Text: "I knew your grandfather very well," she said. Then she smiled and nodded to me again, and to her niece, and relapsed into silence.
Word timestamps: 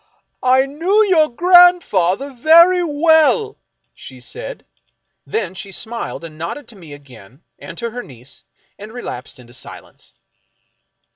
"I 0.41 0.65
knew 0.65 1.03
your 1.03 1.29
grandfather 1.29 2.33
very 2.33 2.81
well," 2.83 3.59
she 3.93 4.19
said. 4.19 4.65
Then 5.27 5.53
she 5.53 5.71
smiled 5.71 6.23
and 6.23 6.39
nodded 6.39 6.67
to 6.69 6.75
me 6.75 6.93
again, 6.93 7.43
and 7.59 7.77
to 7.77 7.91
her 7.91 8.01
niece, 8.01 8.43
and 8.79 8.91
relapsed 8.91 9.37
into 9.37 9.53
silence. 9.53 10.15